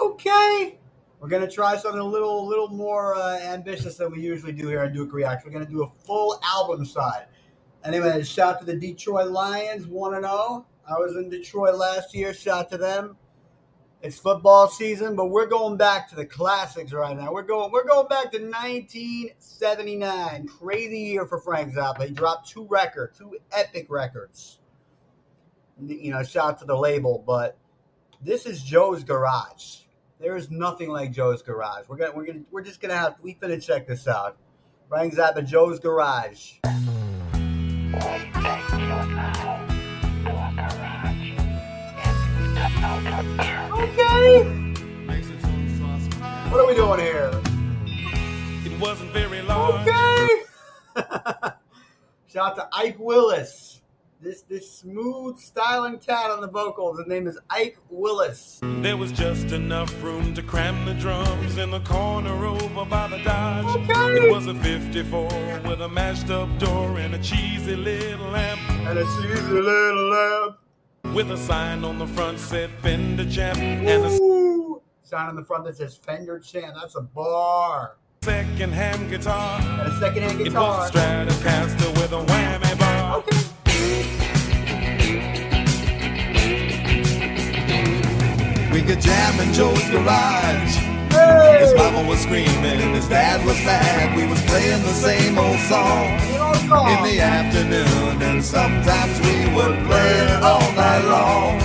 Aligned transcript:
Okay. 0.00 0.78
We're 1.20 1.28
gonna 1.28 1.50
try 1.50 1.76
something 1.76 2.00
a 2.00 2.04
little, 2.04 2.46
little 2.46 2.68
more 2.68 3.14
uh, 3.14 3.38
ambitious 3.40 3.98
than 3.98 4.10
we 4.10 4.20
usually 4.20 4.52
do 4.52 4.68
here 4.68 4.82
on 4.82 4.92
Duke 4.92 5.12
Reacts. 5.12 5.44
We're 5.44 5.52
gonna 5.52 5.66
do 5.66 5.84
a 5.84 5.90
full 6.04 6.40
album 6.42 6.84
side. 6.84 7.26
Anyway, 7.84 8.22
shout 8.22 8.58
to 8.60 8.64
the 8.64 8.74
Detroit 8.74 9.30
Lions, 9.30 9.86
one 9.86 10.14
and 10.14 10.24
zero. 10.24 10.66
I 10.88 10.94
was 10.94 11.16
in 11.16 11.30
Detroit 11.30 11.76
last 11.76 12.14
year. 12.14 12.34
Shout 12.34 12.70
to 12.70 12.78
them. 12.78 13.16
It's 14.02 14.18
football 14.18 14.68
season, 14.68 15.14
but 15.14 15.26
we're 15.26 15.46
going 15.46 15.76
back 15.76 16.08
to 16.08 16.16
the 16.16 16.26
classics 16.26 16.92
right 16.92 17.16
now. 17.16 17.32
We're 17.32 17.42
going, 17.42 17.70
we're 17.70 17.86
going 17.86 18.08
back 18.08 18.32
to 18.32 18.38
1979. 18.38 20.48
Crazy 20.48 20.98
year 20.98 21.24
for 21.24 21.38
Frank 21.38 21.74
Zappa. 21.74 22.08
He 22.08 22.12
dropped 22.12 22.50
two 22.50 22.66
records, 22.68 23.18
two 23.18 23.36
epic 23.52 23.86
records. 23.88 24.58
You 25.80 26.10
know, 26.10 26.24
shout 26.24 26.58
to 26.58 26.64
the 26.64 26.76
label, 26.76 27.22
but 27.24 27.56
this 28.24 28.46
is 28.46 28.62
Joe's 28.62 29.02
Garage. 29.04 29.78
There 30.20 30.36
is 30.36 30.50
nothing 30.50 30.88
like 30.90 31.10
Joe's 31.10 31.42
Garage. 31.42 31.88
We're 31.88 31.96
gonna, 31.96 32.12
we're 32.12 32.26
gonna, 32.26 32.42
we're 32.50 32.62
just 32.62 32.80
gonna 32.80 32.96
have. 32.96 33.16
We 33.20 33.34
finna 33.34 33.60
check 33.62 33.88
this 33.88 34.06
out. 34.06 34.36
Frank 34.88 35.14
Zappa, 35.14 35.44
Joe's 35.44 35.80
Garage. 35.80 36.52
Okay. 43.82 44.44
What 46.48 46.60
are 46.60 46.66
we 46.66 46.74
doing 46.74 47.00
here? 47.00 47.30
It 48.64 48.78
wasn't 48.80 49.10
very 49.12 49.42
long. 49.42 49.80
Okay. 49.80 50.28
Shout 52.28 52.52
out 52.52 52.56
to 52.56 52.68
Ike 52.72 52.98
Willis. 52.98 53.81
This 54.22 54.42
this 54.42 54.70
smooth 54.70 55.36
styling 55.40 55.98
cat 55.98 56.30
on 56.30 56.40
the 56.40 56.46
vocals. 56.46 56.96
His 56.96 57.08
name 57.08 57.26
is 57.26 57.36
Ike 57.50 57.76
Willis. 57.90 58.60
There 58.62 58.96
was 58.96 59.10
just 59.10 59.50
enough 59.50 59.92
room 60.00 60.32
to 60.34 60.42
cram 60.44 60.86
the 60.86 60.94
drums 60.94 61.58
in 61.58 61.72
the 61.72 61.80
corner 61.80 62.46
over 62.46 62.84
by 62.84 63.08
the 63.08 63.18
Dodge. 63.24 63.64
Okay. 63.90 64.26
It 64.26 64.30
was 64.30 64.46
a 64.46 64.54
54 64.54 65.24
with 65.66 65.80
a 65.80 65.88
mashed 65.88 66.30
up 66.30 66.56
door 66.60 66.98
and 66.98 67.16
a 67.16 67.18
cheesy 67.18 67.74
little 67.74 68.28
lamp. 68.28 68.60
And 68.86 68.96
a 68.96 69.02
cheesy 69.02 69.42
little 69.60 70.08
lamp. 70.10 70.58
With 71.16 71.32
a 71.32 71.36
sign 71.36 71.82
on 71.82 71.98
the 71.98 72.06
front 72.06 72.38
said 72.38 72.70
Fender 72.80 73.28
Champ 73.28 73.58
and 73.58 74.04
a 74.04 74.10
Sign 75.02 75.30
on 75.30 75.34
the 75.34 75.44
front 75.44 75.64
that 75.64 75.76
says 75.78 75.96
Fender 75.96 76.38
Champ. 76.38 76.76
That's 76.80 76.94
a 76.94 77.00
bar. 77.02 77.96
second 78.22 78.72
hand 78.72 79.10
guitar. 79.10 79.60
And 79.60 79.92
a 79.92 79.98
second 79.98 80.22
hand 80.22 80.40
It 80.40 80.44
guitar. 80.44 80.78
was 80.78 80.90
a 80.90 80.92
Stratocaster 80.92 81.90
with 82.00 82.12
a 82.12 82.24
whammy 82.24 82.78
bar. 82.78 83.16
Okay. 83.18 83.51
We 88.72 88.80
could 88.82 89.00
jam 89.00 89.38
in 89.40 89.52
Joe's 89.52 89.82
garage. 89.90 90.76
Hey. 91.12 91.58
His 91.60 91.74
mama 91.74 92.08
was 92.08 92.20
screaming, 92.20 92.80
his 92.94 93.06
dad 93.08 93.44
was 93.44 93.56
mad. 93.64 94.16
We 94.16 94.26
was 94.26 94.40
playing 94.46 94.82
the 94.82 94.94
same 94.94 95.38
old 95.38 95.58
song 95.68 96.18
You 96.32 96.38
know 96.38 96.48
what's 96.48 96.66
wrong? 96.68 96.88
in 96.88 97.04
the 97.04 97.20
afternoon, 97.20 98.22
and 98.22 98.42
sometimes 98.42 99.20
we 99.20 99.54
would 99.54 99.76
play 99.86 100.12
it 100.24 100.42
all 100.42 100.72
night 100.72 101.04
long. 101.04 101.60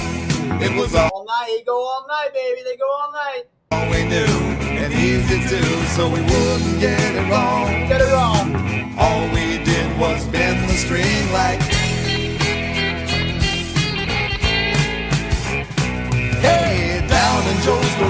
It 0.62 0.76
was 0.78 0.94
all 0.96 1.10
all 1.14 1.26
night. 1.26 1.48
They 1.58 1.64
go 1.64 1.78
all 1.80 2.06
night, 2.10 2.34
baby. 2.34 2.62
They 2.64 2.76
go 2.76 2.90
all 2.92 3.12
night. 3.14 3.44
All 3.72 3.90
we 3.90 4.04
knew, 4.04 4.36
and 4.82 4.92
easy 4.94 5.40
too, 5.48 5.74
so 5.96 6.10
we 6.10 6.20
wouldn't 6.22 6.80
get 6.82 7.00
it 7.00 7.32
wrong. 7.32 7.88
Get 7.88 8.02
it 8.02 8.12
wrong. 8.12 8.48
All 9.00 9.24
we 9.34 9.64
did 9.64 9.98
was 9.98 10.26
bend 10.28 10.68
the 10.70 10.74
string 10.74 11.32
like. 11.32 11.62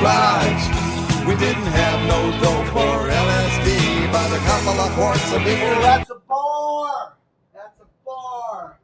Garage, 0.07 1.27
we 1.27 1.35
didn't 1.35 1.63
have 1.63 2.07
no 2.07 2.31
dope 2.39 2.75
or 2.77 3.09
LSD, 3.09 4.09
but 4.09 4.31
a 4.31 4.39
couple 4.45 4.79
of 4.79 4.91
quarts 4.93 5.33
of 5.33 5.43
beer. 5.43 5.75
that's 5.81 6.09
a 6.09 6.15
bar. 6.29 7.17
That's 7.53 7.77
a 7.81 8.05
bar. 8.05 8.79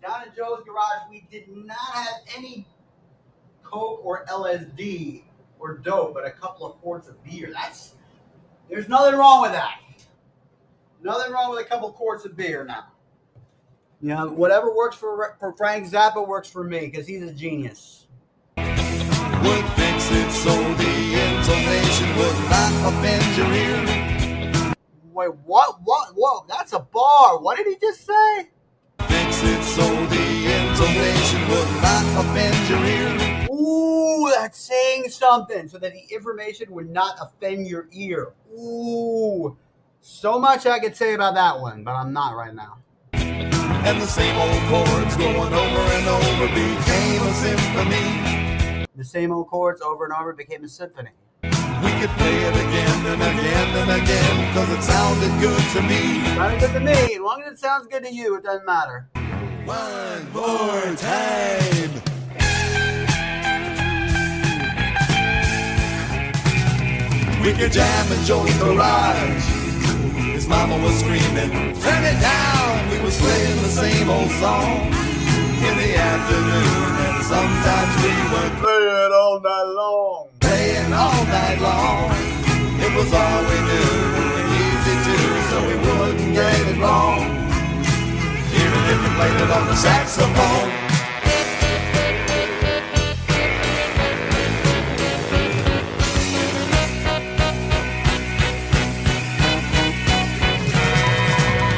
Down 0.00 0.22
in 0.22 0.28
Joe's 0.34 0.64
garage, 0.64 1.10
we 1.10 1.26
did 1.30 1.54
not 1.54 1.76
have 1.76 2.22
any 2.34 2.66
coke 3.62 4.00
or 4.02 4.24
LSD 4.24 5.24
or 5.58 5.76
dope, 5.76 6.14
but 6.14 6.24
a 6.24 6.30
couple 6.30 6.66
of 6.66 6.80
quarts 6.80 7.08
of 7.08 7.22
beer. 7.24 7.50
That's 7.52 7.96
there's 8.70 8.88
nothing 8.88 9.18
wrong 9.18 9.42
with 9.42 9.52
that. 9.52 9.80
Nothing 11.02 11.30
wrong 11.30 11.50
with 11.50 11.60
a 11.60 11.68
couple 11.68 11.92
quarts 11.92 12.24
of 12.24 12.38
beer 12.38 12.64
now. 12.64 12.86
You 14.00 14.08
know, 14.08 14.28
whatever 14.28 14.74
works 14.74 14.96
for 14.96 15.36
for 15.38 15.52
Frank 15.58 15.86
Zappa 15.90 16.26
works 16.26 16.48
for 16.48 16.64
me 16.64 16.80
because 16.86 17.06
he's 17.06 17.22
a 17.22 17.34
genius. 17.34 18.06
It 20.06 20.30
so 20.32 20.52
the 20.52 20.94
intonation 21.14 22.16
would 22.18 22.50
not 22.50 22.92
offend 22.92 23.36
your 23.38 23.50
ear. 23.54 24.74
Wait, 25.12 25.34
what? 25.46 25.80
What? 25.82 26.10
Whoa, 26.14 26.44
that's 26.46 26.74
a 26.74 26.80
bar. 26.80 27.40
What 27.40 27.56
did 27.56 27.66
he 27.68 27.76
just 27.80 28.04
say? 28.04 28.50
Fix 29.00 29.42
it 29.42 29.62
so 29.62 29.82
the 29.82 30.26
intonation 30.60 31.48
would 31.48 31.82
not 31.82 32.04
offend 32.20 32.68
your 32.68 32.84
ear. 32.84 33.48
Ooh, 33.50 34.30
that's 34.34 34.58
saying 34.58 35.08
something 35.08 35.68
so 35.68 35.78
that 35.78 35.94
the 35.94 36.14
information 36.14 36.70
would 36.72 36.90
not 36.90 37.16
offend 37.18 37.66
your 37.66 37.88
ear. 37.90 38.34
Ooh, 38.52 39.56
so 40.02 40.38
much 40.38 40.66
I 40.66 40.80
could 40.80 40.94
say 40.94 41.14
about 41.14 41.34
that 41.34 41.58
one, 41.58 41.82
but 41.82 41.92
I'm 41.92 42.12
not 42.12 42.36
right 42.36 42.54
now. 42.54 42.76
And 43.14 44.00
the 44.00 44.06
same 44.06 44.36
old 44.36 44.62
chords 44.68 45.16
going 45.16 45.52
over 45.54 45.80
and 45.80 46.08
over 46.08 46.46
became 46.48 47.22
a 47.22 47.32
symphony. 47.32 48.43
The 48.96 49.04
same 49.04 49.32
old 49.32 49.48
chords 49.48 49.80
over 49.80 50.04
and 50.04 50.14
over 50.14 50.32
became 50.32 50.62
a 50.62 50.68
symphony. 50.68 51.10
We 51.42 51.50
could 51.50 52.10
play 52.10 52.36
it 52.36 52.54
again 52.54 53.06
and 53.06 53.22
again 53.22 53.76
and 53.76 54.02
again, 54.02 54.54
cause 54.54 54.70
it 54.70 54.82
sounded 54.82 55.40
good 55.40 55.60
to 55.72 55.82
me. 55.82 56.24
Sounded 56.36 56.60
good 56.60 56.72
to 56.74 56.80
me. 56.80 56.92
As 56.92 57.20
long 57.20 57.42
as 57.42 57.54
it 57.54 57.58
sounds 57.58 57.88
good 57.88 58.04
to 58.04 58.14
you, 58.14 58.36
it 58.36 58.44
doesn't 58.44 58.64
matter. 58.64 59.08
One 59.64 60.32
more 60.32 60.94
time. 60.94 61.90
We 67.42 67.52
could 67.52 67.72
jam 67.72 68.12
in 68.12 68.24
Joe's 68.24 68.56
garage. 68.58 69.44
His 70.30 70.46
mama 70.46 70.78
was 70.84 71.00
screaming, 71.00 71.50
turn 71.82 72.04
it 72.04 72.20
down. 72.20 72.90
We 72.90 73.02
was 73.02 73.18
playing 73.20 73.60
the 73.60 73.70
same 73.70 74.08
old 74.08 74.30
song 74.30 74.86
in 75.66 75.76
the 75.82 75.96
afternoon, 75.96 76.94
and 77.10 77.24
sometimes 77.24 78.04
we 78.04 78.14
it 78.46 78.60
all 79.14 79.40
night 79.40 79.62
long. 79.62 80.28
playing 80.40 80.92
all 80.92 81.24
night 81.26 81.60
long. 81.60 82.10
It 82.84 82.92
was 82.98 83.12
all 83.12 83.40
we 83.50 83.58
knew, 83.68 83.94
and 84.40 84.48
easy 84.64 84.94
too, 85.06 85.28
so 85.50 85.56
we 85.68 85.74
wouldn't 85.86 86.34
get 86.34 86.60
it 86.68 86.78
wrong. 86.80 87.22
Even 88.60 88.80
if 88.92 88.98
we 89.02 89.08
played 89.14 89.40
it 89.44 89.50
on 89.50 89.66
the 89.68 89.76
saxophone. 89.76 90.70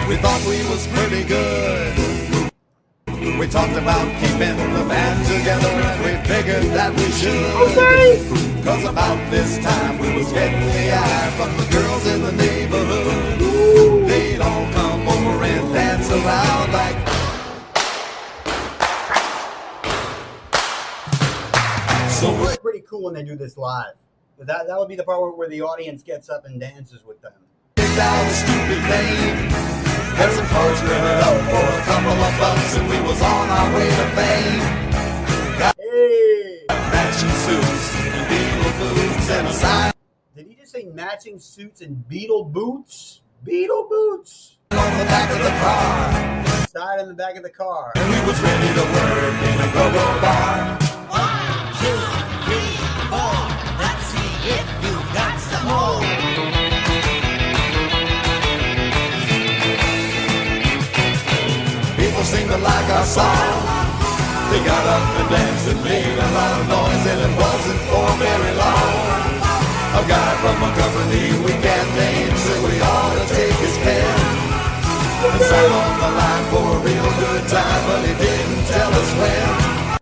We 0.09 0.17
thought 0.23 0.43
we 0.49 0.59
was 0.71 0.87
pretty 0.89 1.25
good. 1.25 2.07
We 3.39 3.47
talked 3.49 3.77
about 3.77 4.07
keeping 4.21 4.57
the 4.73 4.85
band 4.89 5.27
together 5.27 5.76
that 6.47 6.95
we 6.95 7.11
should. 7.11 7.35
Okay. 7.75 8.63
Cause 8.63 8.85
about 8.85 9.31
this 9.31 9.59
time 9.65 9.99
we 9.99 10.15
was 10.17 10.33
getting 10.33 10.61
the 10.61 10.95
eye 10.95 11.31
from 11.37 11.51
the 11.57 11.67
girls 11.73 12.07
in 12.07 12.23
the 12.23 12.33
neighborhood. 12.33 14.09
They'd 14.09 14.41
all 14.41 14.73
come 14.73 15.09
over 15.09 15.45
and 15.45 15.75
dance 15.75 16.11
around 16.11 16.73
like 16.73 16.97
So 22.11 22.33
It's 22.45 22.57
pretty 22.59 22.81
cool 22.81 23.05
when 23.05 23.15
they 23.15 23.23
do 23.23 23.37
this 23.37 23.57
live. 23.57 23.95
That 24.39 24.69
that 24.69 24.79
would 24.79 24.89
be 24.89 24.97
the 24.97 25.05
part 25.05 25.21
where, 25.21 25.33
where 25.33 25.49
the 25.49 25.63
audience 25.63 26.03
gets 26.03 26.29
up 26.29 26.45
and 26.47 26.61
dances 26.61 27.05
with 27.05 27.21
them. 27.23 27.33
stupid 27.75 28.83
name. 28.87 29.51
Had 30.15 30.33
some 30.33 30.47
cards 30.47 30.81
printed 30.81 31.21
up 31.27 31.39
for 31.51 31.67
a 31.67 31.83
couple 31.85 32.23
of 32.23 32.39
bucks 32.39 32.77
and 32.77 32.89
we 32.89 33.01
was 33.03 33.21
on 33.21 33.51
our 33.51 33.75
way 33.75 33.89
to 33.89 34.07
fame. 34.15 34.86
Matching 36.97 37.29
suits 37.29 37.95
and 38.07 38.27
Beatle 38.31 38.73
boots 38.79 39.29
and 39.31 39.47
a 39.47 39.53
sign 39.53 39.93
Did 40.35 40.47
he 40.47 40.55
just 40.55 40.73
say 40.73 40.85
matching 40.85 41.39
suits 41.39 41.83
and 41.83 42.03
Beatle 42.11 42.51
boots? 42.51 43.21
Beatle 43.45 43.87
boots. 43.87 44.57
on 44.71 44.99
the 44.99 45.05
back 45.05 45.31
of 45.31 45.37
the 45.45 45.51
car. 45.61 46.67
Side 46.69 47.01
in 47.01 47.09
the 47.09 47.15
back 47.15 47.37
of 47.37 47.43
the 47.43 47.51
car. 47.51 47.93
And 47.97 48.09
we 48.09 48.19
was 48.27 48.41
ready 48.41 48.69
to 48.79 48.85
work 48.97 49.37
in 49.45 49.61
a 49.61 49.69
go-go 49.77 50.07
bar. 50.25 50.79
One, 51.13 51.69
two, 51.81 52.01
three, 52.49 52.73
four. 53.13 53.37
Let's 53.77 54.05
see 54.13 54.33
if 54.57 54.65
you've 54.83 55.11
got 55.13 55.37
some 55.51 55.67
more. 55.69 56.01
People 62.01 62.25
seemed 62.25 62.51
to 62.53 62.57
like 62.57 62.89
our 62.89 63.05
song. 63.05 63.76
We 64.57 64.65
got 64.65 64.87
up 64.87 65.21
and 65.21 65.29
danced 65.29 65.69
and 65.69 65.85
made 65.85 66.17
a 66.17 66.31
lot 66.33 66.61
of 66.61 66.67
noise 66.67 67.05
and 67.13 67.21
it 67.29 67.35
wasn't 67.37 67.81
for 67.93 68.09
very 68.17 68.57
long. 68.57 68.97
A 70.01 70.03
guy 70.09 70.33
from 70.41 70.57
a 70.65 70.73
company 70.73 71.29
we 71.45 71.53
can't 71.61 71.91
name 71.95 72.35
said 72.39 72.65
we 72.65 72.81
ought 72.81 73.21
to 73.21 73.35
take 73.35 73.53
his 73.53 73.77
pen 73.85 74.17
and 75.29 75.43
sign 75.43 75.73
on 75.73 76.01
the 76.01 76.11
line 76.17 76.45
for 76.49 76.65
a 76.73 76.81
real 76.81 77.11
good 77.21 77.49
time, 77.51 77.83
but 77.87 78.01
he 78.09 78.15
didn't 78.15 78.65
tell 78.65 78.93
us 78.95 79.11
when. 79.21 79.99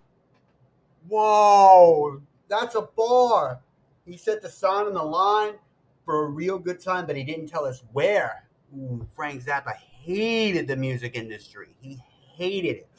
Whoa, 1.09 2.23
that's 2.47 2.77
a 2.77 2.83
bar. 2.83 3.59
He 4.07 4.17
said 4.17 4.41
to 4.43 4.49
sign 4.49 4.87
on 4.87 4.95
the 4.95 5.03
line 5.03 5.55
for 6.05 6.27
a 6.27 6.29
real 6.29 6.61
good 6.61 6.79
time, 6.79 7.07
but 7.09 7.17
he 7.17 7.25
didn't 7.25 7.49
tell 7.49 7.65
us 7.65 7.83
where. 7.93 8.45
Ooh, 8.73 9.05
Frank 9.17 9.43
Zappa 9.43 9.75
hated 9.75 10.69
the 10.69 10.77
music 10.77 11.17
industry. 11.17 11.75
He 11.81 11.99
hated 12.37 12.77
it. 12.77 12.94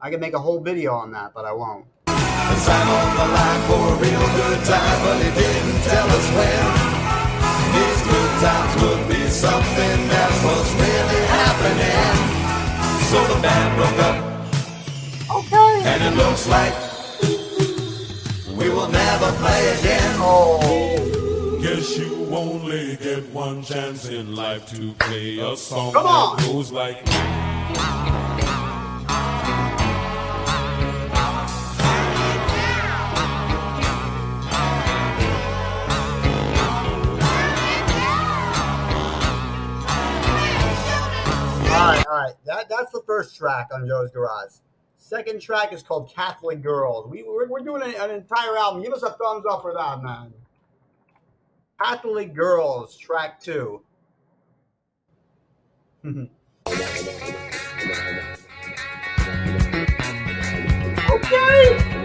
I 0.00 0.10
could 0.10 0.20
make 0.20 0.34
a 0.34 0.38
whole 0.38 0.60
video 0.60 0.92
on 0.94 1.10
that, 1.12 1.32
but 1.34 1.44
I 1.44 1.52
won't. 1.52 1.86
The 2.06 2.56
sat 2.56 2.86
on 2.86 3.08
the 3.16 3.26
line 3.34 3.62
for 3.68 3.80
a 3.92 3.96
real 3.96 4.26
good 4.40 4.60
time, 4.64 4.98
but 5.04 5.16
he 5.24 5.30
didn't 5.40 5.82
tell 5.82 6.08
us 6.08 6.26
when. 6.36 6.64
These 7.76 8.02
good 8.12 8.32
times 8.44 8.72
would 8.82 9.08
be 9.08 9.28
something 9.28 9.98
that 10.14 10.32
was 10.44 10.66
really 10.84 11.22
happening. 11.38 12.16
So 13.10 13.18
the 13.34 13.40
band 13.42 13.70
broke 13.76 14.00
up, 14.10 14.16
Okay. 15.38 15.72
and 15.90 16.00
it 16.04 16.16
looks 16.16 16.46
like 16.48 16.74
we 18.58 18.68
will 18.70 18.88
never 18.88 19.32
play 19.42 19.78
again. 19.78 20.14
Oh, 20.18 21.58
Guess 21.62 21.98
you 21.98 22.28
only 22.32 22.96
get 22.96 23.24
one 23.32 23.62
chance 23.62 24.08
in 24.08 24.36
life 24.36 24.66
to 24.70 24.92
play 25.00 25.38
a 25.40 25.56
song 25.56 25.92
Come 25.92 26.06
on. 26.06 26.36
that 26.36 26.46
goes 26.46 26.70
like. 26.70 27.02
First 43.06 43.36
track 43.36 43.68
on 43.72 43.86
Joe's 43.86 44.10
Garage. 44.10 44.52
Second 44.98 45.40
track 45.40 45.72
is 45.72 45.82
called 45.82 46.10
Catholic 46.12 46.62
Girls. 46.62 47.08
We 47.08 47.22
we're, 47.22 47.48
we're 47.48 47.60
doing 47.60 47.82
an, 47.82 47.94
an 47.94 48.10
entire 48.10 48.56
album. 48.56 48.82
Give 48.82 48.92
us 48.92 49.02
a 49.02 49.10
thumbs 49.12 49.44
up 49.48 49.62
for 49.62 49.72
that, 49.72 50.02
man. 50.02 50.32
Catholic 51.80 52.34
Girls, 52.34 52.96
track 52.96 53.40
two. 53.40 53.82
okay. 61.10 61.95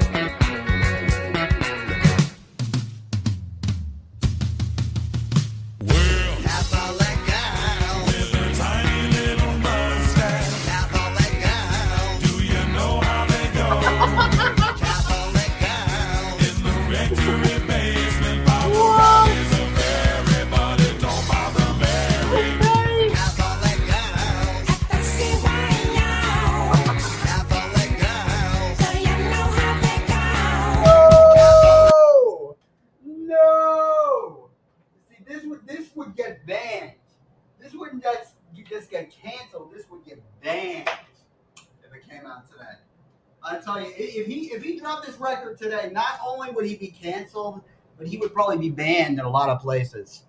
Today, 45.62 45.90
not 45.94 46.20
only 46.26 46.50
would 46.52 46.66
he 46.66 46.76
be 46.76 46.88
canceled, 46.88 47.62
but 47.98 48.08
he 48.08 48.18
would 48.18 48.34
probably 48.34 48.58
be 48.58 48.70
banned 48.70 49.20
in 49.20 49.26
a 49.26 49.30
lot 49.30 49.50
of 49.50 49.62
places. 49.62 50.24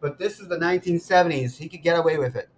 But 0.00 0.18
this 0.18 0.40
is 0.40 0.48
the 0.48 0.56
1970s. 0.56 1.56
He 1.56 1.68
could 1.68 1.82
get 1.82 1.98
away 1.98 2.18
with 2.18 2.34
it. 2.34 2.48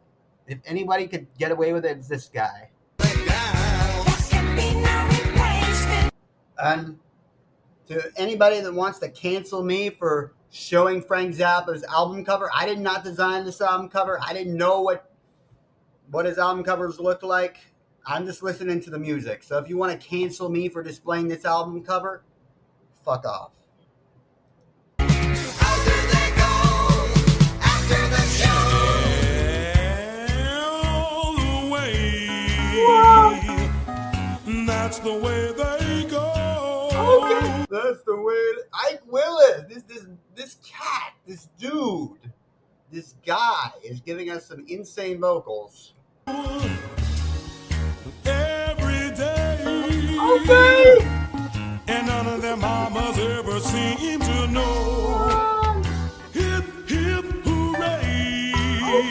If 0.47 0.59
anybody 0.65 1.07
could 1.07 1.27
get 1.39 1.51
away 1.51 1.73
with 1.73 1.85
it, 1.85 1.99
it's 1.99 2.09
this 2.09 2.29
guy. 2.29 2.71
And 6.59 6.99
to 7.89 8.11
anybody 8.17 8.61
that 8.61 8.73
wants 8.73 8.99
to 9.01 9.11
cancel 9.11 9.63
me 9.63 9.91
for 9.91 10.33
showing 10.51 11.03
Frank 11.03 11.35
Zappa's 11.35 11.85
album 11.85 12.25
cover, 12.25 12.49
I 12.55 12.65
did 12.65 12.79
not 12.79 13.05
design 13.05 13.45
this 13.45 13.61
album 13.61 13.89
cover. 13.89 14.19
I 14.23 14.33
didn't 14.33 14.57
know 14.57 14.81
what 14.81 15.11
what 16.11 16.27
his 16.27 16.39
album 16.39 16.65
covers 16.65 17.01
look 17.01 17.23
like. 17.23 17.57
I'm 18.07 18.27
just 18.27 18.43
listening 18.43 18.81
to 18.83 18.91
the 18.91 18.99
music. 18.99 19.43
So 19.43 19.57
if 19.57 19.67
you 19.67 19.79
want 19.79 19.99
to 19.99 20.07
cancel 20.07 20.51
me 20.51 20.69
for 20.69 20.83
displaying 20.83 21.29
this 21.29 21.47
album 21.47 21.83
cover, 21.83 22.23
fuck 23.03 23.25
off. 23.25 23.53
How 24.99 25.07
do 25.85 25.91
they 26.13 26.31
go 26.37 26.53
after 27.63 27.97
the 28.11 28.21
show? 28.29 28.51
All 30.47 31.35
the 31.35 31.71
way. 31.73 32.37
That's 34.67 34.99
the 34.99 35.15
way 35.15 35.53
they 35.53 36.05
go. 36.11 37.67
That's 37.71 38.03
the 38.05 38.17
way 38.21 38.35
Ike 38.91 39.01
Willis, 39.07 39.63
this 39.69 39.83
this 39.85 40.07
this 40.35 40.57
cat, 40.63 41.15
this 41.27 41.49
dude, 41.59 42.19
this 42.93 43.15
guy 43.25 43.71
is 43.83 44.01
giving 44.01 44.29
us 44.31 44.47
some 44.47 44.67
insane 44.69 45.21
vocals. 45.21 45.95
Okay. 50.25 50.97
And 51.87 52.07
none 52.07 52.27
of 52.27 52.41
their 52.41 52.57
mamas 52.57 53.19
ever 53.19 53.61
seem 53.61 54.21
to 54.21 54.47
know. 54.47 55.83
Hip, 56.33 56.65
hip, 56.89 57.25
hooray. 57.45 58.53
For 58.81 59.03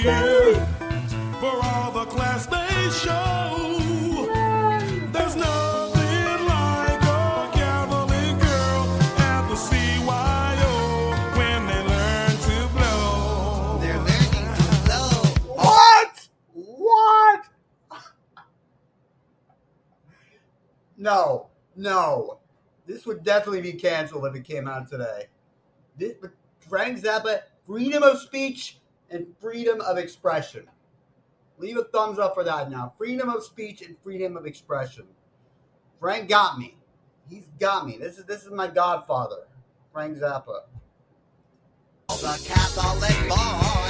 No, 21.03 21.49
no. 21.75 22.39
This 22.85 23.05
would 23.05 23.25
definitely 23.25 23.59
be 23.59 23.73
canceled 23.73 24.25
if 24.25 24.35
it 24.35 24.45
came 24.45 24.69
out 24.69 24.89
today. 24.89 25.27
This, 25.97 26.13
Frank 26.59 27.01
Zappa, 27.01 27.41
freedom 27.67 28.03
of 28.03 28.19
speech 28.19 28.79
and 29.09 29.27
freedom 29.41 29.81
of 29.81 29.97
expression. 29.97 30.65
Leave 31.57 31.75
a 31.75 31.83
thumbs 31.83 32.19
up 32.19 32.33
for 32.33 32.45
that 32.45 32.71
now. 32.71 32.93
Freedom 32.97 33.27
of 33.27 33.43
speech 33.43 33.81
and 33.81 33.97
freedom 34.01 34.37
of 34.37 34.45
expression. 34.45 35.03
Frank 35.99 36.29
got 36.29 36.57
me. 36.57 36.77
He's 37.29 37.49
got 37.59 37.85
me. 37.85 37.97
This 37.97 38.17
is 38.17 38.23
this 38.23 38.43
is 38.43 38.51
my 38.51 38.67
godfather, 38.67 39.47
Frank 39.91 40.17
Zappa. 40.17 40.61
The 42.07 42.41
Catholic. 42.45 43.82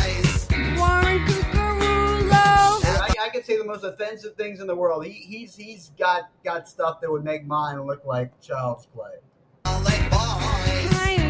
The 3.64 3.70
most 3.70 3.84
offensive 3.84 4.36
things 4.36 4.60
in 4.60 4.68
the 4.68 4.76
world. 4.76 5.06
He, 5.06 5.14
he's 5.14 5.56
he's 5.56 5.92
got 5.98 6.30
got 6.44 6.68
stuff 6.68 7.02
that 7.02 7.10
would 7.12 7.24
make 7.24 7.46
mine 7.46 7.82
look 7.86 8.06
like 8.06 8.40
child's 8.42 8.86
play. 8.88 9.12
Kinda 9.66 9.92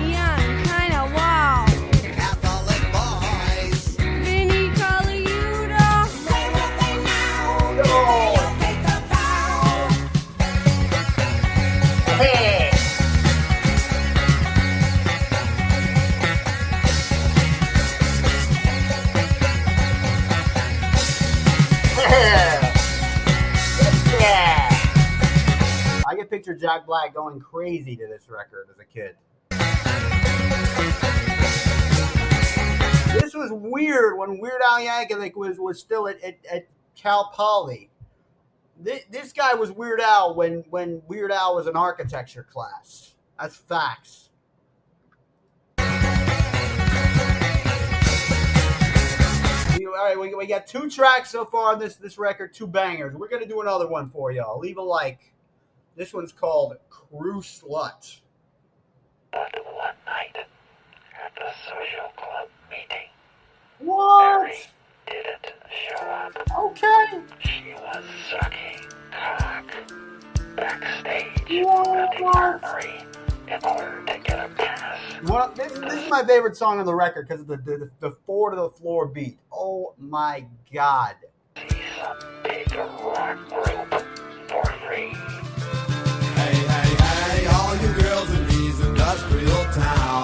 young, 0.09 0.63
kinda 0.63 1.11
wild. 1.15 1.72
Can 26.23 26.29
picture 26.29 26.55
Jack 26.55 26.85
Black 26.85 27.13
going 27.13 27.41
crazy 27.41 27.97
to 27.97 28.07
this 28.07 28.29
record 28.29 28.69
as 28.71 28.79
a 28.79 28.85
kid. 28.85 29.17
This 33.19 33.33
was 33.33 33.51
weird 33.51 34.17
when 34.17 34.39
Weird 34.39 34.61
Al 34.63 34.79
Yankovic 34.79 35.35
was 35.35 35.59
was 35.59 35.81
still 35.81 36.07
at, 36.07 36.23
at, 36.23 36.37
at 36.49 36.67
Cal 36.95 37.29
Poly. 37.33 37.89
This, 38.79 39.03
this 39.11 39.33
guy 39.33 39.53
was 39.53 39.73
Weird 39.73 39.99
Al 39.99 40.33
when 40.33 40.63
when 40.69 41.01
Weird 41.09 41.33
Al 41.33 41.55
was 41.55 41.67
in 41.67 41.75
architecture 41.75 42.47
class. 42.49 43.15
That's 43.37 43.57
facts. 43.57 44.29
All 49.85 50.09
right, 50.09 50.17
we, 50.17 50.33
we 50.33 50.47
got 50.47 50.67
two 50.67 50.89
tracks 50.89 51.31
so 51.31 51.43
far 51.43 51.73
on 51.73 51.79
this 51.79 51.97
this 51.97 52.17
record, 52.17 52.53
two 52.53 52.67
bangers. 52.67 53.13
We're 53.13 53.27
gonna 53.27 53.45
do 53.45 53.59
another 53.59 53.89
one 53.89 54.09
for 54.09 54.31
y'all. 54.31 54.57
Leave 54.57 54.77
a 54.77 54.81
like. 54.81 55.32
This 55.95 56.13
one's 56.13 56.31
called 56.31 56.75
Crew 56.89 57.41
Slut. 57.41 58.19
But 59.31 59.53
one 59.75 59.93
night, 60.05 60.35
at 60.35 61.35
the 61.35 61.51
social 61.65 62.09
club 62.15 62.49
meeting, 62.69 63.09
What? 63.79 64.41
Mary 64.41 64.57
didn't 65.07 65.53
show 65.69 66.05
up. 66.05 66.33
Okay. 66.59 67.21
She 67.39 67.73
was 67.73 68.03
sucking 68.31 68.89
cock 69.11 69.65
backstage 70.55 71.27
at 71.37 72.17
the 72.17 72.23
armory 72.25 73.05
in 73.47 73.59
order 73.63 74.03
to 74.07 74.17
get 74.19 74.45
a 74.45 74.49
pass. 74.55 74.99
Well, 75.25 75.53
this, 75.55 75.73
this 75.73 75.93
is 75.93 76.09
my 76.09 76.23
favorite 76.25 76.57
song 76.57 76.79
on 76.79 76.85
the 76.85 76.95
record 76.95 77.27
because 77.27 77.41
of 77.41 77.47
the, 77.47 77.57
the 77.57 77.91
the 77.99 78.11
four 78.25 78.49
to 78.49 78.55
the 78.55 78.69
floor 78.69 79.05
beat. 79.07 79.37
Oh 79.51 79.93
my 79.99 80.45
god. 80.73 81.15
See 81.55 81.81
some 81.99 82.17
big 82.43 82.73
rock 82.75 83.37
industrial 89.43 89.65
towns. 89.73 90.22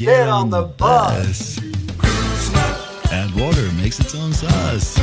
Get 0.00 0.30
on 0.30 0.48
the 0.48 0.62
bus. 0.62 1.58
Add 3.12 3.34
water 3.38 3.70
makes 3.72 4.00
its 4.00 4.14
own 4.14 4.32
sauce. 4.32 4.94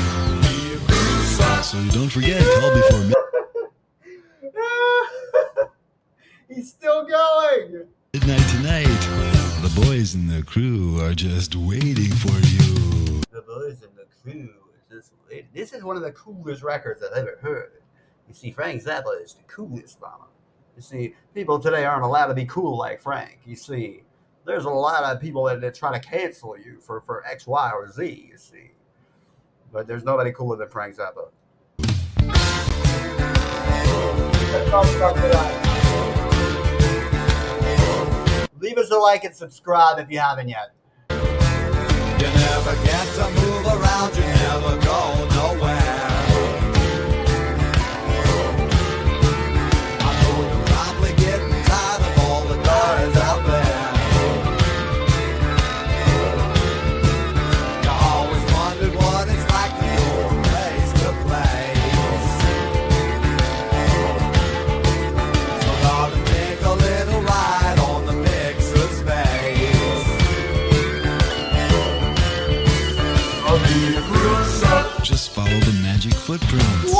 So 1.63 1.77
you 1.77 1.91
don't 1.91 2.09
forget, 2.09 2.41
call 2.41 2.73
before 2.73 3.01
midnight. 3.01 3.15
He's 6.49 6.71
still 6.71 7.05
going. 7.05 7.85
midnight 8.11 8.49
tonight. 8.49 8.87
The 9.61 9.81
boys 9.85 10.15
in 10.15 10.25
the 10.25 10.41
crew 10.41 10.99
are 11.05 11.13
just 11.13 11.55
waiting 11.55 12.11
for 12.13 12.33
you. 12.47 13.21
The 13.29 13.43
boys 13.43 13.83
in 13.83 13.89
the 13.95 14.07
crew 14.23 14.49
is 14.73 14.81
just 14.89 15.11
waiting. 15.29 15.45
This 15.53 15.73
is 15.73 15.83
one 15.83 15.95
of 15.95 16.01
the 16.01 16.13
coolest 16.13 16.63
records 16.63 17.03
I've 17.03 17.15
ever 17.15 17.37
heard. 17.39 17.83
You 18.27 18.33
see, 18.33 18.49
Frank 18.49 18.81
Zappa 18.81 19.23
is 19.23 19.35
the 19.35 19.43
coolest 19.43 20.01
mama. 20.01 20.25
You 20.75 20.81
see, 20.81 21.13
people 21.35 21.59
today 21.59 21.85
aren't 21.85 22.03
allowed 22.03 22.29
to 22.29 22.33
be 22.33 22.45
cool 22.45 22.75
like 22.75 22.99
Frank. 22.99 23.37
You 23.45 23.55
see, 23.55 24.01
there's 24.47 24.65
a 24.65 24.69
lot 24.69 25.03
of 25.03 25.21
people 25.21 25.43
that, 25.43 25.61
are 25.61 25.71
trying 25.71 25.99
to 25.99 26.07
cancel 26.07 26.57
you 26.57 26.79
for, 26.79 27.01
for 27.01 27.25
X, 27.25 27.45
Y, 27.45 27.71
or 27.71 27.91
Z, 27.91 28.29
you 28.31 28.37
see. 28.37 28.71
But 29.73 29.87
there's 29.87 30.05
nobody 30.05 30.31
cooler 30.31 30.55
than 30.55 30.69
Frank 30.69 30.95
Zappa. 30.95 31.27
Leave 38.59 38.77
us 38.77 38.89
a 38.89 38.95
like 38.95 39.25
and 39.25 39.35
subscribe 39.35 39.99
if 39.99 40.09
you 40.09 40.19
haven't 40.19 40.47
yet. 40.47 40.71
You 41.09 41.17
Just 75.03 75.31
follow 75.31 75.47
the 75.47 75.79
magic 75.83 76.13
footprints. 76.13 76.93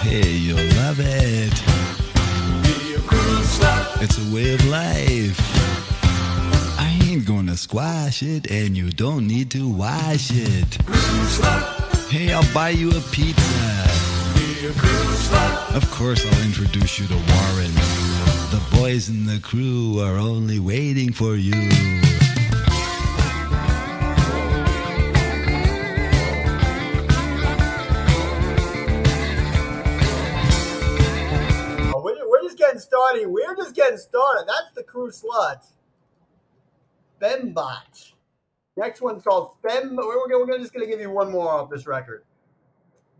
Hey, 0.00 0.30
you'll 0.32 0.56
love 0.76 0.98
it. 1.00 1.52
It's 4.02 4.18
a 4.18 4.34
way 4.34 4.54
of 4.54 4.64
life. 4.66 5.40
I 6.78 6.98
ain't 7.04 7.24
gonna 7.26 7.56
squash 7.56 8.22
it, 8.22 8.50
and 8.50 8.76
you 8.76 8.90
don't 8.90 9.26
need 9.26 9.50
to 9.52 9.68
wash 9.68 10.30
it. 10.32 10.78
Hey, 12.10 12.32
I'll 12.32 12.54
buy 12.54 12.70
you 12.70 12.90
a 12.90 13.00
pizza. 13.12 13.42
Of 15.74 15.90
course, 15.90 16.24
I'll 16.24 16.42
introduce 16.44 16.98
you 16.98 17.06
to 17.06 17.14
Warren. 17.14 17.74
The 18.50 18.60
boys 18.72 19.08
in 19.08 19.26
the 19.26 19.40
crew 19.40 20.00
are 20.00 20.18
only 20.18 20.58
waiting 20.58 21.12
for 21.12 21.36
you. 21.36 22.13
Started. 33.24 33.30
We're 33.32 33.56
just 33.56 33.74
getting 33.74 33.98
started. 33.98 34.44
That's 34.46 34.72
the 34.74 34.82
crew 34.82 35.10
slut. 35.10 35.64
Fembot. 37.20 38.12
Next 38.76 39.00
one's 39.00 39.22
called 39.22 39.52
Fem. 39.62 39.96
We're, 39.96 40.28
gonna- 40.28 40.44
we're 40.44 40.58
just 40.58 40.72
going 40.72 40.84
to 40.84 40.90
give 40.90 41.00
you 41.00 41.10
one 41.10 41.30
more 41.30 41.48
off 41.48 41.70
this 41.70 41.86
record. 41.86 42.24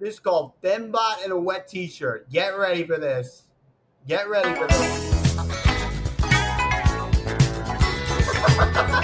This 0.01 0.15
is 0.15 0.21
called 0.21 0.53
Fembot 0.63 1.25
in 1.25 1.31
a 1.31 1.39
wet 1.39 1.69
t 1.69 1.87
shirt. 1.87 2.29
Get 2.31 2.59
ready 2.59 2.85
for 2.85 2.99
this. 2.99 3.47
Get 4.07 4.29
ready 4.29 4.53
for 4.55 4.67
this. 4.67 5.15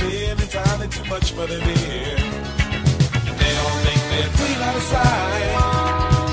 paying 0.00 0.38
entirely 0.44 0.88
too 0.88 1.04
much 1.08 1.32
for 1.32 1.46
their 1.46 1.60
beer. 1.60 2.16
And 3.28 3.36
they 3.40 3.52
all 3.62 3.76
think 3.84 4.00
they're 4.10 4.32
clean 4.38 4.60
out 4.68 4.76
of 4.80 4.84
sight. 4.92 5.54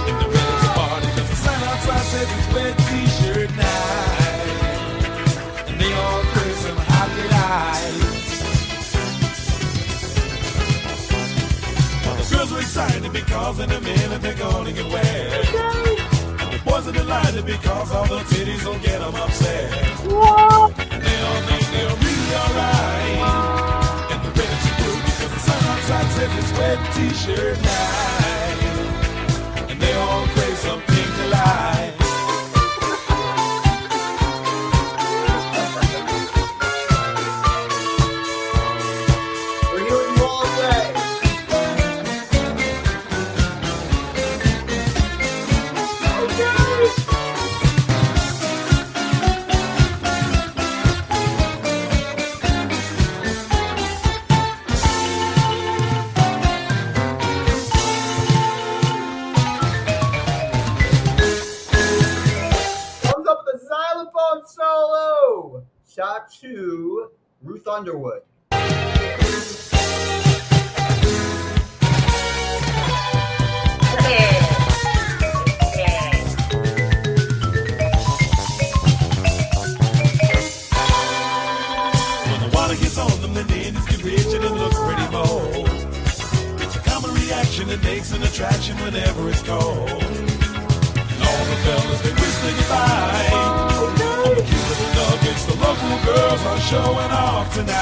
And 0.08 0.16
they're 0.22 0.32
ready 0.36 0.56
to 0.64 0.70
party 0.80 1.10
'cause 1.16 1.30
the 1.32 1.38
sign 1.46 1.62
outside 1.72 2.06
says 2.12 2.28
it's 2.38 2.48
wet 2.54 2.74
t-shirt 2.88 3.50
night. 3.56 4.50
And 5.68 5.76
they 5.82 5.92
all 6.04 6.22
curse 6.34 6.60
some 6.66 6.80
hot 6.90 7.10
delight. 7.18 7.96
Well, 12.06 12.16
the 12.20 12.26
girls 12.32 12.52
are 12.54 12.62
excited 12.68 13.12
because 13.22 13.56
in 13.60 13.70
a 13.72 13.82
minute 13.82 14.22
they're 14.22 14.42
gonna 14.46 14.72
get 14.72 14.88
wet. 14.96 15.46
The 16.54 16.60
boys 16.66 16.86
are 16.88 16.98
delighted 17.04 17.46
because 17.46 17.92
all 17.92 18.08
the 18.08 18.20
titties 18.32 18.64
will 18.66 18.80
get 18.88 19.00
them 19.00 19.16
upset. 19.16 19.70
And 20.94 21.02
they 21.06 21.18
all 21.28 21.42
think 21.48 21.64
they're 21.74 21.96
really 22.06 22.32
alright. 22.42 23.37
The 25.88 25.94
sun 25.94 26.06
outside 26.06 26.30
says 26.30 26.44
it's 26.44 26.52
wet 26.60 26.94
t-shirt 26.94 27.62
night. 27.62 28.37
Whenever 88.92 89.30
it's 89.30 89.44
cold. 89.44 89.90
And 89.90 91.22
all 91.28 91.44
the 91.50 91.58
fellas, 91.66 92.02
they 92.02 92.12
whistling 92.12 92.56
goodbye. 92.56 93.30
Oh, 93.34 94.57
On 95.38 95.46
the 95.46 95.46
cute 95.46 95.46
little 95.46 95.46
nuggets, 95.46 95.46
the 95.46 95.56
local 95.56 95.98
girls 96.06 96.42
are 96.46 96.60
showing 96.62 97.12
off 97.12 97.54
tonight. 97.54 97.76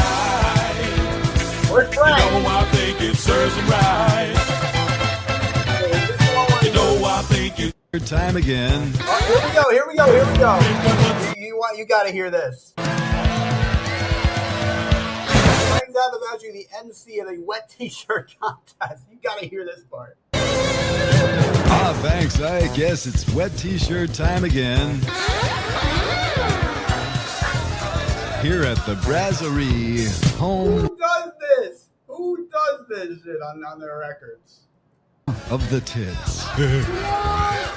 Where's 1.71 1.89
You 1.95 2.01
know, 2.01 2.45
I 2.47 2.65
think 2.71 3.01
it 3.01 3.15
serves 3.15 3.55
them 3.55 3.67
right. 3.69 4.33
You 6.63 6.71
know, 6.73 7.05
I 7.05 7.21
think 7.23 7.59
it 7.59 7.73
Third 7.91 8.07
time 8.07 8.35
again. 8.35 8.91
Oh, 9.01 9.19
here 9.29 9.41
we 9.47 9.53
go. 9.53 9.69
Here 9.71 9.87
we 9.87 9.95
go. 9.95 10.05
Here 10.11 10.25
we 10.29 10.37
go. 10.37 10.59
You, 11.37 11.45
you 11.47 11.57
want? 11.57 11.77
You 11.77 11.85
got 11.85 12.03
to 12.05 12.11
hear 12.11 12.29
this. 12.29 12.73
Finds 12.75 12.99
out 15.95 16.11
that 16.11 16.29
actually 16.33 16.51
the 16.51 16.67
MC 16.77 17.19
of 17.19 17.27
the 17.27 17.39
wet 17.41 17.69
T-shirt 17.69 18.35
contest. 18.41 19.05
You 19.09 19.17
got 19.23 19.39
to 19.39 19.47
hear 19.47 19.63
this 19.63 19.85
part. 19.85 20.17
Ah, 20.33 21.97
thanks. 22.01 22.41
I 22.41 22.67
guess 22.75 23.05
it's 23.05 23.29
wet 23.33 23.55
t-shirt 23.57 24.13
time 24.13 24.43
again. 24.43 24.99
Here 28.45 28.61
at 28.61 28.77
the 28.85 28.93
Brasserie, 28.97 30.05
home 30.37 30.81
Who 30.81 30.97
does 30.97 31.31
this? 31.39 31.87
Who 32.05 32.47
does 32.47 32.87
this 32.87 33.23
shit 33.23 33.41
on, 33.41 33.63
on 33.65 33.79
their 33.79 33.97
records? 33.97 34.59
of 35.49 35.67
the 35.71 35.81
tits. 35.81 36.47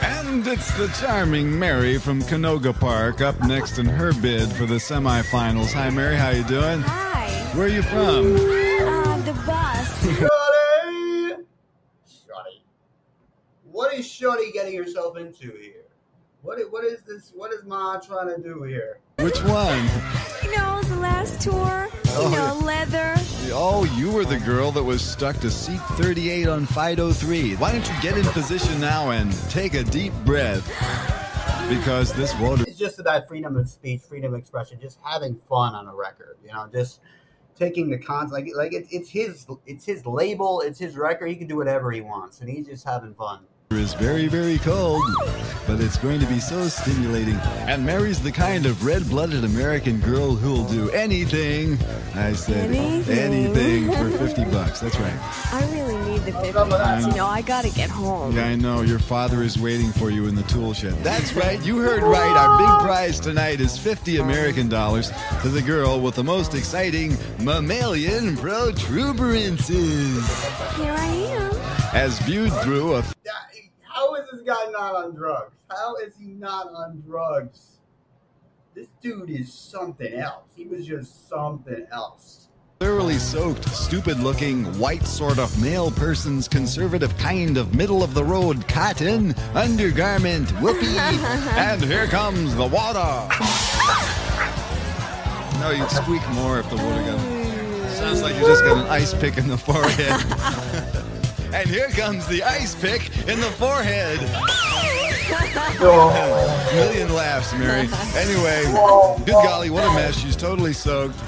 and 0.02 0.46
it's 0.46 0.70
the 0.76 0.88
charming 1.00 1.58
Mary 1.58 1.96
from 1.96 2.20
Canoga 2.20 2.78
Park 2.78 3.22
up 3.22 3.40
next 3.44 3.78
in 3.78 3.86
her 3.86 4.12
bid 4.12 4.52
for 4.52 4.66
the 4.66 4.74
semifinals. 4.74 5.72
Hi, 5.72 5.88
Mary. 5.88 6.16
How 6.16 6.30
you 6.32 6.44
doing? 6.44 6.82
Hi. 6.82 7.30
Where 7.56 7.64
are 7.64 7.70
you 7.70 7.82
from? 7.82 8.34
Uh, 8.34 9.16
the 9.22 9.32
bus. 9.46 10.02
Shorty! 10.18 11.44
Shorty. 12.26 12.62
What 13.72 13.94
is 13.94 14.06
Shorty 14.06 14.52
getting 14.52 14.76
herself 14.76 15.16
into 15.16 15.50
here? 15.52 15.77
What, 16.48 16.58
what 16.72 16.82
is 16.82 17.02
this? 17.02 17.30
What 17.34 17.52
is 17.52 17.62
Ma 17.66 17.98
trying 17.98 18.34
to 18.34 18.42
do 18.42 18.62
here? 18.62 19.00
Which 19.18 19.36
one? 19.42 19.84
You 20.42 20.56
know, 20.56 20.80
the 20.84 20.96
last 20.96 21.42
tour. 21.42 21.90
Oh, 22.06 22.30
You 22.30 22.36
know, 22.38 22.66
leather. 22.66 23.16
Oh, 23.52 23.84
you 23.98 24.10
were 24.10 24.24
the 24.24 24.38
girl 24.38 24.72
that 24.72 24.82
was 24.82 25.02
stuck 25.02 25.36
to 25.40 25.50
seat 25.50 25.76
38 25.98 26.48
on 26.48 26.64
Fido 26.64 27.12
3. 27.12 27.56
Why 27.56 27.72
don't 27.72 27.86
you 27.86 27.94
get 28.00 28.16
in 28.16 28.24
position 28.28 28.80
now 28.80 29.10
and 29.10 29.30
take 29.50 29.74
a 29.74 29.84
deep 29.84 30.14
breath? 30.24 30.66
Because 31.68 32.14
this 32.14 32.34
water 32.38 32.64
It's 32.66 32.78
just 32.78 32.98
about 32.98 33.28
freedom 33.28 33.54
of 33.58 33.68
speech, 33.68 34.00
freedom 34.00 34.32
of 34.32 34.40
expression, 34.40 34.80
just 34.80 34.98
having 35.04 35.38
fun 35.50 35.74
on 35.74 35.86
a 35.86 35.94
record. 35.94 36.38
You 36.42 36.54
know, 36.54 36.66
just 36.72 37.00
taking 37.56 37.90
the 37.90 37.98
cons 37.98 38.32
like 38.32 38.48
like 38.56 38.72
it, 38.72 38.86
it's 38.90 39.10
his 39.10 39.46
it's 39.66 39.84
his 39.84 40.06
label, 40.06 40.62
it's 40.62 40.78
his 40.78 40.96
record. 40.96 41.26
He 41.26 41.36
can 41.36 41.46
do 41.46 41.56
whatever 41.56 41.90
he 41.90 42.00
wants, 42.00 42.40
and 42.40 42.48
he's 42.48 42.68
just 42.68 42.86
having 42.86 43.12
fun. 43.12 43.40
Is 43.70 43.92
very, 43.94 44.28
very 44.28 44.56
cold, 44.58 45.02
but 45.66 45.78
it's 45.78 45.98
going 45.98 46.18
to 46.20 46.26
be 46.26 46.40
so 46.40 46.68
stimulating. 46.68 47.34
And 47.68 47.84
Mary's 47.84 48.18
the 48.20 48.32
kind 48.32 48.64
of 48.64 48.82
red-blooded 48.84 49.44
American 49.44 50.00
girl 50.00 50.34
who'll 50.34 50.64
do 50.68 50.88
anything. 50.90 51.76
I 52.14 52.32
said 52.32 52.70
Anything. 52.74 53.18
anything 53.18 53.92
for 53.92 54.10
50 54.18 54.44
bucks. 54.46 54.80
That's 54.80 54.98
right. 54.98 55.12
I 55.52 55.60
really 55.74 55.98
need 56.10 56.22
the 56.22 56.32
50 56.32 56.52
bucks. 56.52 57.06
You 57.06 57.12
know, 57.14 57.26
I 57.26 57.42
gotta 57.42 57.68
get 57.70 57.90
home. 57.90 58.34
Yeah, 58.34 58.46
I 58.46 58.54
know. 58.56 58.80
Your 58.80 58.98
father 58.98 59.42
is 59.42 59.58
waiting 59.58 59.92
for 59.92 60.08
you 60.10 60.26
in 60.28 60.34
the 60.34 60.42
tool 60.44 60.72
shed. 60.72 60.94
That's 61.04 61.34
right. 61.34 61.62
You 61.62 61.76
heard 61.78 62.02
right. 62.02 62.36
Our 62.36 62.58
big 62.58 62.86
prize 62.86 63.20
tonight 63.20 63.60
is 63.60 63.76
50 63.78 64.16
American 64.16 64.68
dollars 64.70 65.12
to 65.42 65.48
the 65.50 65.60
girl 65.62 66.00
with 66.00 66.14
the 66.14 66.24
most 66.24 66.54
exciting 66.54 67.16
mammalian 67.42 68.34
protuberances. 68.38 70.26
Here 70.76 70.92
I 70.92 71.06
am. 71.06 71.57
As 71.94 72.18
viewed 72.20 72.52
through 72.62 72.96
a 72.96 73.02
How 73.82 74.14
is 74.16 74.30
this 74.30 74.42
guy 74.42 74.70
not 74.70 74.94
on 74.94 75.14
drugs? 75.14 75.54
How 75.70 75.96
is 75.96 76.14
he 76.18 76.26
not 76.26 76.68
on 76.68 77.02
drugs? 77.06 77.78
This 78.74 78.88
dude 79.02 79.30
is 79.30 79.52
something 79.52 80.12
else. 80.14 80.44
He 80.54 80.66
was 80.66 80.86
just 80.86 81.28
something 81.28 81.86
else. 81.90 82.48
thoroughly 82.78 83.18
soaked, 83.18 83.68
stupid 83.70 84.20
looking, 84.20 84.64
white 84.78 85.04
sort 85.04 85.38
of 85.38 85.60
male 85.60 85.90
person's 85.90 86.46
conservative 86.46 87.16
kind 87.18 87.56
of 87.56 87.74
middle 87.74 88.04
of 88.04 88.14
the 88.14 88.22
road 88.22 88.68
cotton 88.68 89.34
undergarment. 89.54 90.50
Whoopee. 90.60 90.98
and 90.98 91.82
here 91.82 92.06
comes 92.06 92.54
the 92.54 92.66
water. 92.66 93.28
No, 95.58 95.70
you'd 95.70 95.90
squeak 95.90 96.28
more 96.30 96.60
if 96.60 96.68
the 96.70 96.76
water 96.76 97.02
got. 97.02 97.90
Sounds 97.90 98.22
like 98.22 98.34
you 98.36 98.42
just 98.42 98.62
got 98.62 98.76
an 98.76 98.86
ice 98.86 99.12
pick 99.14 99.38
in 99.38 99.48
the 99.48 99.58
forehead. 99.58 101.14
and 101.52 101.68
here 101.68 101.88
comes 101.88 102.26
the 102.26 102.42
ice 102.42 102.74
pick 102.74 103.16
in 103.28 103.40
the 103.40 103.50
forehead. 103.58 104.18
Oh. 105.80 106.70
Million 106.74 107.12
laughs, 107.14 107.52
Mary. 107.54 107.88
Anyway, 108.16 108.64
good 109.24 109.34
golly, 109.44 109.70
what 109.70 109.84
a 109.84 109.92
mess. 109.94 110.16
She's 110.16 110.36
totally 110.36 110.72
soaked. 110.72 111.18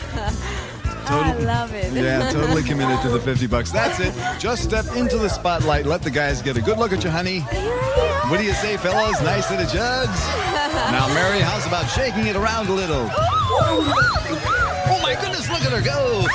I 1.13 1.35
love 1.39 1.75
it. 1.75 1.93
Yeah, 1.93 2.31
totally 2.31 2.63
committed 2.63 3.01
to 3.03 3.09
the 3.09 3.21
50 3.21 3.47
bucks. 3.49 3.73
That's 3.73 3.99
it. 3.99 4.15
Just 4.39 4.63
step 4.63 4.87
into 4.95 5.19
the 5.19 5.29
spotlight. 5.29 5.85
Let 5.85 6.03
the 6.03 6.11
guys 6.11 6.41
get 6.41 6.57
a 6.57 6.61
good 6.63 6.79
look 6.79 6.93
at 6.93 7.03
you, 7.03 7.11
honey. 7.11 7.41
Here 7.41 7.51
I 7.53 8.21
am. 8.25 8.31
What 8.31 8.39
do 8.39 8.45
you 8.45 8.53
say, 8.53 8.77
fellas? 8.77 9.21
Nice 9.21 9.47
set 9.47 9.61
of 9.61 9.69
jugs? 9.73 10.21
Now, 10.93 11.09
Mary, 11.13 11.41
how's 11.41 11.67
about 11.67 11.87
shaking 11.91 12.27
it 12.27 12.37
around 12.37 12.69
a 12.69 12.73
little? 12.73 13.11
Oh, 13.13 15.01
my 15.03 15.15
goodness, 15.21 15.49
look 15.51 15.63
at 15.63 15.73
her 15.73 15.83
go. 15.83 16.27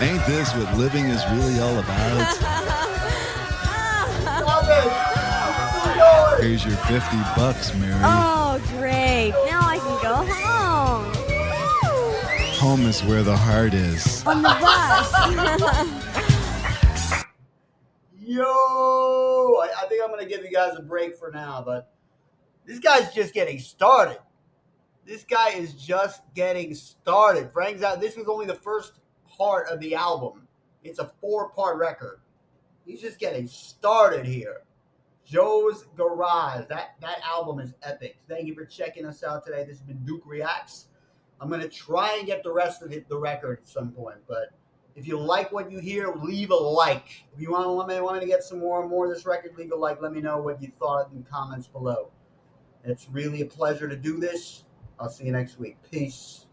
Ain't 0.00 0.24
this 0.24 0.54
what 0.54 0.78
living 0.78 1.04
is 1.04 1.22
really 1.32 1.60
all 1.60 1.78
about? 1.78 2.36
Here's 6.40 6.64
your 6.64 6.76
50 6.76 7.18
bucks, 7.36 7.74
Mary. 7.74 8.00
Oh, 8.02 8.58
great. 8.78 9.32
Now 9.46 9.60
I 9.60 9.76
can 9.76 10.02
go 10.02 10.24
home. 10.32 11.12
Home 12.54 12.86
is 12.86 13.04
where 13.04 13.22
the 13.22 13.36
heart 13.36 13.74
is. 13.74 14.24
On 14.26 14.40
the 14.40 14.48
bus. 14.48 15.12
Yo, 18.18 18.42
I, 18.42 19.68
I 19.82 19.86
think 19.86 20.02
I'm 20.02 20.08
gonna 20.08 20.24
give 20.24 20.42
you 20.42 20.50
guys 20.50 20.76
a 20.78 20.82
break 20.82 21.18
for 21.18 21.30
now, 21.30 21.62
but 21.62 21.92
this 22.64 22.78
guy's 22.78 23.12
just 23.12 23.34
getting 23.34 23.58
started. 23.58 24.16
This 25.04 25.24
guy 25.24 25.50
is 25.50 25.74
just 25.74 26.22
getting 26.34 26.74
started. 26.74 27.52
Frank's 27.52 27.82
out. 27.82 28.00
This 28.00 28.16
was 28.16 28.28
only 28.28 28.46
the 28.46 28.54
first 28.54 28.99
part 29.40 29.68
of 29.68 29.80
the 29.80 29.94
album. 29.94 30.46
It's 30.84 30.98
a 30.98 31.10
four-part 31.18 31.78
record. 31.78 32.20
He's 32.84 33.00
just 33.00 33.18
getting 33.18 33.46
started 33.46 34.26
here. 34.26 34.58
Joe's 35.24 35.86
Garage. 35.96 36.66
That 36.68 36.96
that 37.00 37.20
album 37.24 37.58
is 37.58 37.72
epic. 37.82 38.18
Thank 38.28 38.46
you 38.46 38.54
for 38.54 38.66
checking 38.66 39.06
us 39.06 39.24
out 39.24 39.46
today. 39.46 39.64
This 39.64 39.78
has 39.78 39.86
been 39.86 40.04
Duke 40.04 40.24
Reacts. 40.26 40.88
I'm 41.40 41.48
gonna 41.48 41.68
try 41.68 42.16
and 42.18 42.26
get 42.26 42.42
the 42.42 42.52
rest 42.52 42.82
of 42.82 42.90
the, 42.90 43.02
the 43.08 43.16
record 43.16 43.60
at 43.62 43.68
some 43.68 43.92
point, 43.92 44.18
but 44.28 44.50
if 44.94 45.06
you 45.06 45.18
like 45.18 45.52
what 45.52 45.70
you 45.70 45.78
hear, 45.78 46.12
leave 46.20 46.50
a 46.50 46.54
like. 46.54 47.24
If 47.34 47.40
you 47.40 47.50
want 47.50 47.64
to 47.64 47.70
let 47.70 47.88
me, 47.88 47.98
want 48.00 48.16
me 48.16 48.20
to 48.20 48.26
get 48.26 48.42
some 48.42 48.58
more 48.58 48.82
and 48.82 48.90
more 48.90 49.06
of 49.06 49.14
this 49.14 49.24
record, 49.24 49.52
leave 49.56 49.72
a 49.72 49.76
like. 49.76 50.02
Let 50.02 50.12
me 50.12 50.20
know 50.20 50.38
what 50.38 50.60
you 50.60 50.70
thought 50.78 51.10
in 51.12 51.22
the 51.22 51.30
comments 51.30 51.66
below. 51.66 52.10
It's 52.84 53.08
really 53.08 53.40
a 53.40 53.46
pleasure 53.46 53.88
to 53.88 53.96
do 53.96 54.18
this. 54.18 54.64
I'll 54.98 55.08
see 55.08 55.24
you 55.24 55.32
next 55.32 55.58
week. 55.58 55.78
Peace. 55.90 56.46